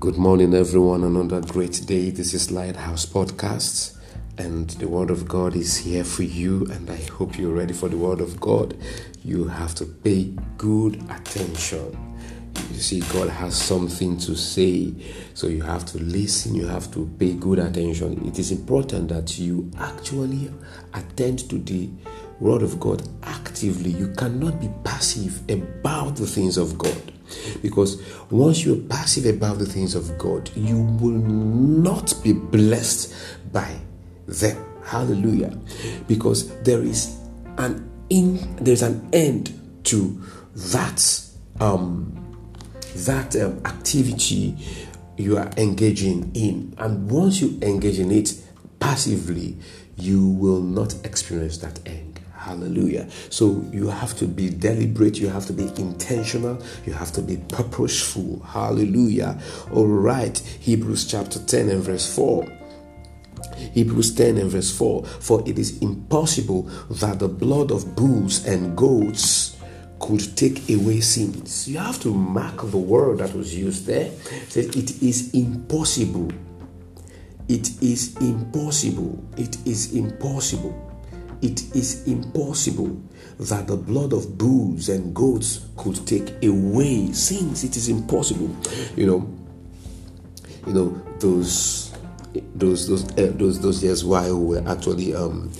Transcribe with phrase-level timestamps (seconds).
[0.00, 1.04] Good morning, everyone.
[1.04, 2.08] Another great day.
[2.08, 3.98] This is Lighthouse Podcasts,
[4.38, 6.64] and the Word of God is here for you.
[6.70, 8.74] And I hope you're ready for the Word of God.
[9.22, 12.16] You have to pay good attention.
[12.72, 14.94] You see, God has something to say,
[15.34, 18.26] so you have to listen, you have to pay good attention.
[18.26, 20.50] It is important that you actually
[20.94, 21.90] attend to the
[22.40, 23.90] Word of God actively.
[23.90, 27.12] You cannot be passive about the things of God.
[27.62, 33.14] Because once you're passive about the things of God, you will not be blessed
[33.52, 33.76] by
[34.26, 34.64] them.
[34.84, 35.56] Hallelujah.
[36.08, 37.16] Because there is
[37.58, 40.20] an in there's an end to
[40.54, 41.24] that
[41.60, 42.16] um
[42.94, 44.56] that um, activity
[45.16, 46.74] you are engaging in.
[46.78, 48.34] And once you engage in it
[48.80, 49.56] passively,
[49.96, 51.99] you will not experience that end.
[52.50, 53.08] Hallelujah.
[53.28, 57.36] So you have to be deliberate, you have to be intentional, you have to be
[57.36, 58.40] purposeful.
[58.40, 59.40] Hallelujah.
[59.72, 60.36] All right.
[60.36, 62.44] Hebrews chapter 10 and verse 4.
[63.72, 68.76] Hebrews 10 and verse 4 For it is impossible that the blood of bulls and
[68.76, 69.56] goats
[70.00, 71.68] could take away sins.
[71.68, 74.06] You have to mark the word that was used there.
[74.06, 76.32] It says it is impossible.
[77.46, 79.24] It is impossible.
[79.36, 80.89] It is impossible
[81.42, 83.00] it is impossible
[83.38, 87.64] that the blood of bulls and goats could take away sins.
[87.64, 88.54] It is impossible.
[88.96, 89.36] You know,
[90.66, 91.92] you know those
[92.54, 95.50] those those uh, those those years while we were actually um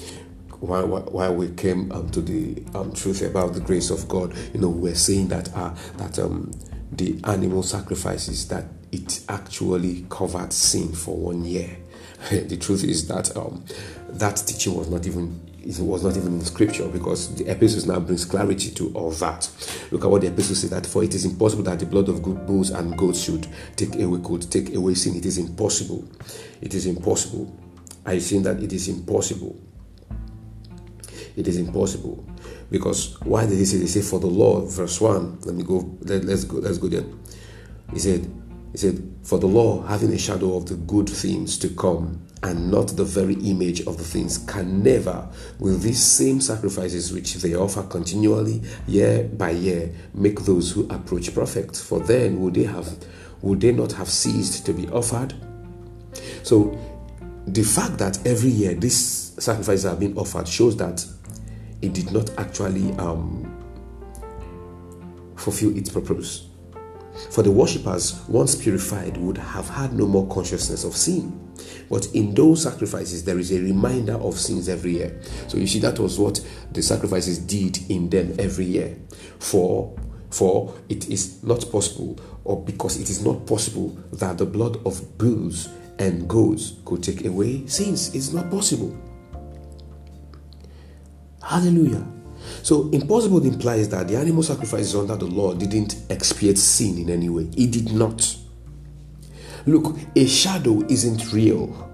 [0.61, 4.61] while, while we came um, to the um, truth about the grace of God, you
[4.61, 6.53] know, we're saying that uh, that um,
[6.93, 11.79] the animal sacrifices that it actually covered sin for one year.
[12.31, 13.65] the truth is that um,
[14.11, 15.41] that teaching was not even
[15.79, 19.49] it was not even in scripture because the epistles now brings clarity to all that.
[19.91, 22.23] Look at what the epistles say that for it is impossible that the blood of
[22.23, 25.17] good bulls and goats should take away could take away sin.
[25.17, 26.09] It is impossible.
[26.61, 27.57] It is impossible.
[28.05, 29.61] I think that it is impossible.
[31.37, 32.25] It is impossible.
[32.71, 33.79] Because why did he say?
[33.79, 35.41] They say for the law, verse 1.
[35.43, 37.05] Let me go, let, let's go, let's go there.
[37.93, 38.29] He said,
[38.73, 42.71] He said, For the law having a shadow of the good things to come and
[42.71, 47.55] not the very image of the things, can never, with these same sacrifices which they
[47.55, 51.77] offer continually, year by year, make those who approach perfect.
[51.77, 52.89] For then would they have
[53.43, 55.35] would they not have ceased to be offered?
[56.43, 56.79] So
[57.47, 58.97] the fact that every year these
[59.39, 61.05] sacrifices are being offered shows that
[61.83, 63.57] it did not actually um,
[65.37, 66.50] fulfill its purpose.
[67.31, 71.49] For the worshippers, once purified, would have had no more consciousness of sin.
[71.91, 75.21] But in those sacrifices, there is a reminder of sins every year.
[75.49, 78.97] So you see, that was what the sacrifices did in them every year.
[79.39, 79.97] For
[80.31, 85.19] for it is not possible, or because it is not possible that the blood of
[85.19, 85.69] bulls
[85.99, 88.15] and goats could take away sins.
[88.15, 88.97] It's not possible.
[91.43, 92.07] Hallelujah.
[92.63, 97.29] So, impossible implies that the animal sacrifices under the law didn't expiate sin in any
[97.29, 97.49] way.
[97.57, 98.37] It did not.
[99.67, 101.91] Look, a shadow isn't real.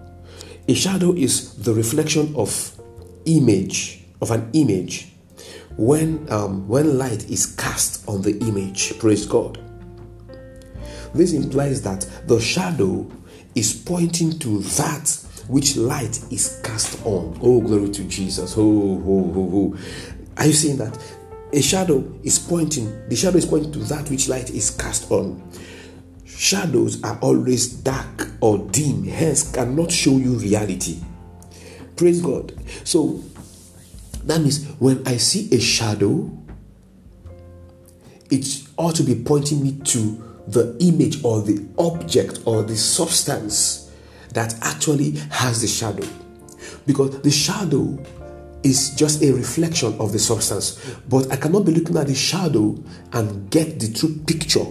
[0.68, 2.80] A shadow is the reflection of
[3.24, 5.12] image, of an image.
[5.76, 9.60] When, um, when light is cast on the image, praise God.
[11.14, 13.10] This implies that the shadow
[13.54, 17.38] is pointing to that which light is cast on.
[17.42, 18.54] Oh, glory to Jesus.
[18.56, 19.78] Oh, oh, oh, oh.
[20.36, 20.98] Are you seeing that?
[21.52, 25.42] A shadow is pointing, the shadow is pointing to that which light is cast on.
[26.24, 30.98] Shadows are always dark or dim, hence cannot show you reality.
[31.94, 32.52] Praise God.
[32.84, 33.22] So
[34.25, 36.30] that means when I see a shadow,
[38.30, 43.91] it ought to be pointing me to the image or the object or the substance
[44.34, 46.06] that actually has the shadow.
[46.86, 47.98] Because the shadow
[48.66, 50.81] is just a reflection of the substance.
[51.09, 52.77] But I cannot be looking at the shadow
[53.12, 54.67] and get the true picture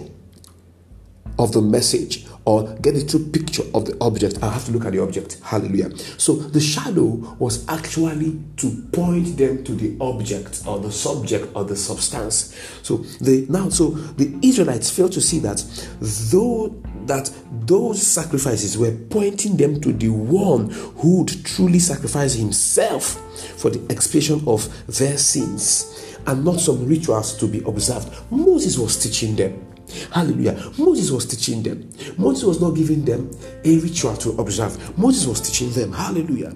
[1.38, 4.42] of the message or get the true picture of the object.
[4.42, 5.40] I have to look at the object.
[5.42, 5.96] Hallelujah.
[6.18, 11.64] So the shadow was actually to point them to the object or the subject or
[11.64, 12.54] the substance.
[12.82, 15.58] So the now so the Israelites failed to see that
[16.00, 17.30] though that
[17.66, 23.20] those sacrifices were pointing them to the one who would truly sacrifice himself
[23.58, 28.12] for the expiation of their sins and not some rituals to be observed.
[28.30, 29.64] Moses was teaching them.
[30.12, 30.72] Hallelujah.
[30.78, 31.88] Moses was teaching them.
[32.18, 33.30] Moses was not giving them
[33.64, 34.98] a ritual to observe.
[34.98, 35.92] Moses was teaching them.
[35.92, 36.54] Hallelujah.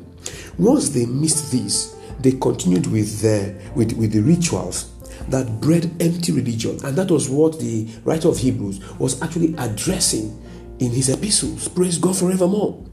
[0.59, 4.90] Once they missed this, they continued with the with, with the rituals
[5.29, 6.79] that bred empty religion.
[6.85, 10.37] And that was what the writer of Hebrews was actually addressing
[10.79, 11.69] in his epistles.
[11.69, 12.85] Praise God forevermore.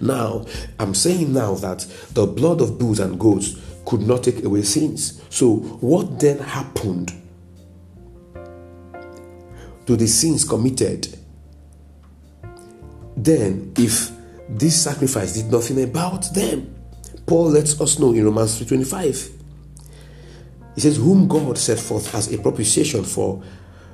[0.00, 0.46] Now,
[0.78, 1.80] I'm saying now that
[2.12, 5.22] the blood of bulls and goats could not take away sins.
[5.30, 7.12] So, what then happened
[9.86, 11.18] to the sins committed?
[13.16, 14.10] Then, if
[14.48, 16.74] this sacrifice did nothing about them,
[17.26, 19.37] Paul lets us know in Romans 3:25.
[20.78, 23.42] He says, Whom God set forth as a propitiation for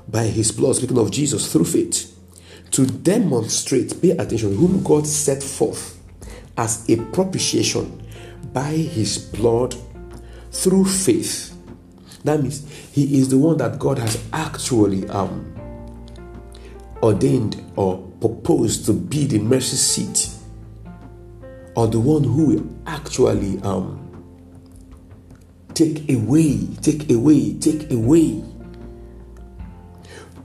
[0.07, 2.15] by his blood, speaking of Jesus through faith,
[2.73, 5.99] to demonstrate, pay attention, whom God set forth
[6.59, 8.07] as a propitiation
[8.53, 9.75] by his blood
[10.53, 11.57] through faith.
[12.25, 15.55] That means he is the one that God has actually um,
[17.03, 20.29] ordained or proposed to be the mercy seat,
[21.77, 24.04] or the one who actually um,
[25.75, 28.43] take away, take away, take away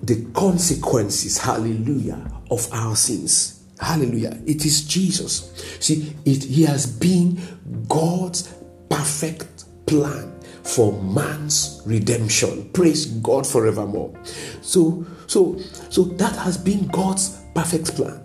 [0.01, 3.63] the consequences, hallelujah, of our sins.
[3.79, 4.41] Hallelujah.
[4.45, 5.51] It is Jesus.
[5.79, 7.39] See, it, he has been
[7.87, 8.53] God's
[8.89, 12.69] perfect plan for man's redemption.
[12.73, 14.13] Praise God forevermore.
[14.61, 15.57] So, so,
[15.89, 18.21] so that has been God's perfect plan.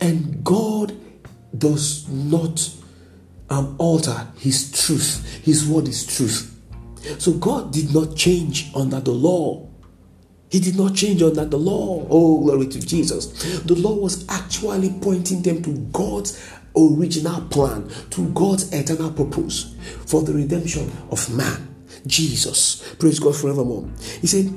[0.00, 0.96] And God
[1.58, 2.70] does not
[3.50, 5.40] um, alter his truth.
[5.44, 6.52] His word is truth.
[7.18, 9.68] So God did not change under the law.
[10.50, 12.06] He did not change under the law.
[12.08, 13.62] Oh, glory to Jesus.
[13.62, 19.74] The law was actually pointing them to God's original plan, to God's eternal purpose
[20.06, 21.74] for the redemption of man.
[22.06, 22.94] Jesus.
[22.98, 23.88] Praise God forevermore.
[24.20, 24.52] He said,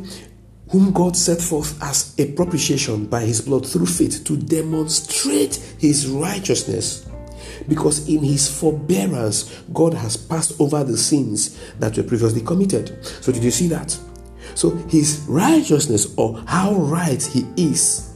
[0.69, 6.07] whom God set forth as a propitiation by his blood through faith to demonstrate his
[6.07, 7.07] righteousness.
[7.67, 13.06] Because in his forbearance, God has passed over the sins that were previously committed.
[13.21, 13.97] So, did you see that?
[14.56, 18.13] So his righteousness or how right he is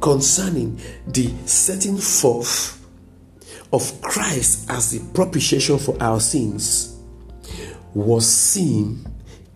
[0.00, 2.84] concerning the setting forth
[3.72, 6.96] of Christ as the propitiation for our sins
[7.94, 9.06] was seen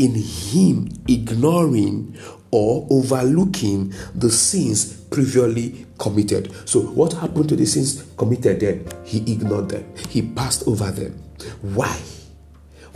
[0.00, 2.17] in him ignoring
[2.50, 6.50] or overlooking the sins previously committed.
[6.67, 8.87] So, what happened to the sins committed then?
[9.05, 11.12] He ignored them, he passed over them.
[11.61, 11.97] Why?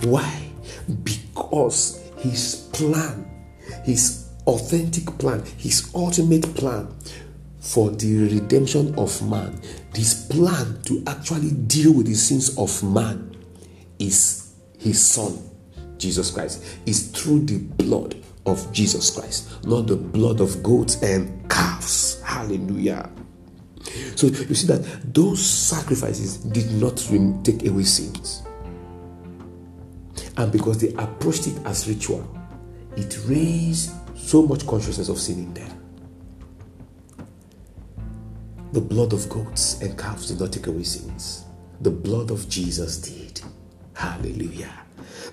[0.03, 0.49] Why?
[1.05, 3.31] Because his plan,
[3.85, 6.89] his authentic plan, his ultimate plan
[7.61, 9.61] for the redemption of man,
[9.93, 13.37] this plan to actually deal with the sins of man
[13.99, 15.39] is his son,
[16.05, 18.15] Jesus Christ, is through the blood
[18.45, 22.21] of Jesus Christ, not the blood of goats and calves.
[22.23, 23.11] Hallelujah.
[24.17, 26.99] So you see that those sacrifices did not
[27.43, 28.43] take away sins.
[30.37, 32.29] And because they approached it as ritual,
[32.97, 35.71] it raised so much consciousness of sin in them.
[38.73, 41.45] The blood of goats and calves did not take away sins.
[41.81, 43.41] The blood of Jesus did.
[43.95, 44.84] Hallelujah.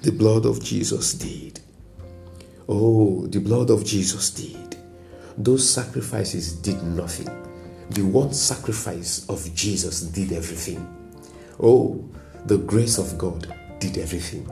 [0.01, 1.59] The blood of Jesus did.
[2.67, 4.77] Oh, the blood of Jesus did.
[5.37, 7.29] Those sacrifices did nothing.
[7.91, 10.87] The one sacrifice of Jesus did everything.
[11.61, 12.03] Oh,
[12.45, 14.49] the grace of God did everything.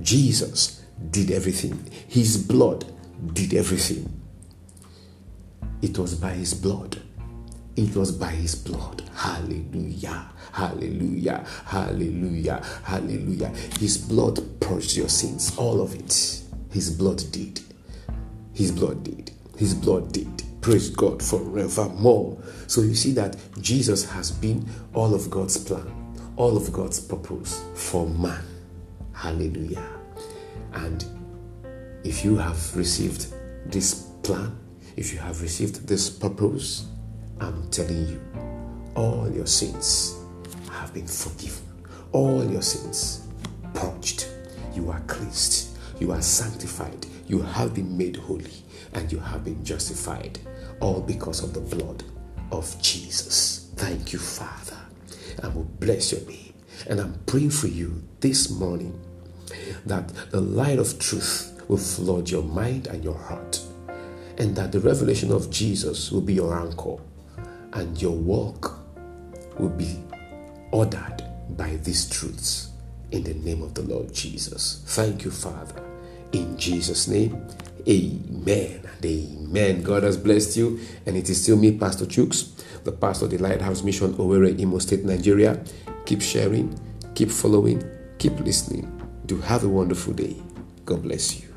[0.00, 1.90] Jesus did everything.
[2.06, 2.84] His blood
[3.32, 4.08] did everything.
[5.82, 7.02] It was by His blood.
[7.76, 9.02] It was by His blood.
[9.14, 10.30] Hallelujah.
[10.52, 11.44] Hallelujah.
[11.64, 12.62] Hallelujah.
[12.84, 13.48] Hallelujah.
[13.78, 15.56] His blood purged your sins.
[15.56, 16.42] All of it.
[16.70, 17.60] His blood did.
[18.52, 19.32] His blood did.
[19.56, 20.42] His blood did.
[20.60, 22.38] Praise God forevermore.
[22.68, 25.92] So you see that Jesus has been all of God's plan,
[26.36, 28.42] all of God's purpose for man.
[29.12, 29.86] Hallelujah.
[30.72, 31.04] And
[32.02, 33.26] if you have received
[33.66, 34.58] this plan,
[34.96, 36.86] if you have received this purpose,
[37.40, 38.20] I'm telling you,
[38.94, 40.18] all your sins
[40.70, 41.64] have been forgiven.
[42.12, 43.26] All your sins
[43.74, 44.28] purged.
[44.74, 45.76] You are cleansed.
[46.00, 47.06] You are sanctified.
[47.26, 48.62] You have been made holy
[48.92, 50.38] and you have been justified.
[50.80, 52.04] All because of the blood
[52.52, 53.70] of Jesus.
[53.76, 54.76] Thank you, Father.
[55.42, 56.54] I will bless your name.
[56.88, 59.00] And I'm praying for you this morning
[59.86, 63.60] that the light of truth will flood your mind and your heart,
[64.38, 66.96] and that the revelation of Jesus will be your anchor,
[67.74, 68.78] and your walk
[69.58, 70.00] will be
[70.72, 72.70] ordered by these truths
[73.10, 74.82] in the name of the Lord Jesus.
[74.86, 75.82] Thank you, Father.
[76.32, 77.46] In Jesus' name,
[77.88, 79.82] amen and amen.
[79.82, 82.50] God has blessed you, and it is still me, Pastor Chooks,
[82.82, 85.62] the pastor of the Lighthouse Mission, Owerri, Imo State, Nigeria.
[86.06, 86.78] Keep sharing,
[87.14, 87.82] keep following,
[88.18, 88.90] keep listening.
[89.26, 90.36] Do have a wonderful day.
[90.84, 91.53] God bless you.